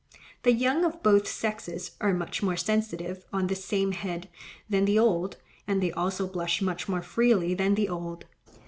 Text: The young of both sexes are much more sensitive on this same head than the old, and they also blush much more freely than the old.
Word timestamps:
The 0.41 0.51
young 0.53 0.83
of 0.83 1.03
both 1.03 1.27
sexes 1.27 1.91
are 2.01 2.11
much 2.11 2.41
more 2.41 2.57
sensitive 2.57 3.23
on 3.31 3.45
this 3.45 3.63
same 3.63 3.91
head 3.91 4.29
than 4.67 4.85
the 4.85 4.97
old, 4.97 5.37
and 5.67 5.79
they 5.79 5.91
also 5.91 6.25
blush 6.27 6.59
much 6.59 6.89
more 6.89 7.03
freely 7.03 7.53
than 7.53 7.75
the 7.75 7.87
old. 7.87 8.25